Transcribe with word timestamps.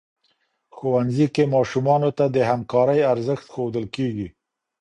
ښوونځي 0.75 1.27
کي 1.35 1.43
ماشومانو 1.55 2.09
ته 2.17 2.25
د 2.35 2.37
همکارۍ 2.49 2.99
ارزښت 3.13 3.45
ښودل 3.53 3.85
کيږي. 3.95 4.27